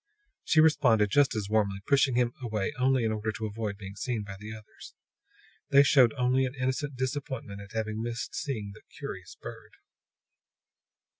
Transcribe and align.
She 0.43 0.59
responded 0.59 1.11
just 1.11 1.35
as 1.35 1.47
warmly, 1.47 1.79
pushing 1.85 2.15
him 2.15 2.33
away 2.41 2.73
only 2.79 3.03
in 3.03 3.11
order 3.11 3.31
to 3.33 3.45
avoid 3.45 3.77
being 3.77 3.95
seen 3.95 4.23
by 4.23 4.35
the 4.39 4.51
others. 4.51 4.95
They 5.69 5.83
showed 5.83 6.11
only 6.17 6.43
an 6.47 6.55
innocent 6.55 6.95
disappointment 6.95 7.61
at 7.61 7.73
having 7.73 8.01
missed 8.01 8.33
seeing 8.33 8.71
the 8.73 8.81
"curious 8.97 9.35
bird." 9.35 9.73